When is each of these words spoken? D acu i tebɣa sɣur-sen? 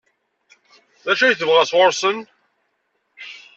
D 1.05 1.07
acu 1.11 1.25
i 1.27 1.37
tebɣa 1.39 1.63
sɣur-sen? 1.69 2.17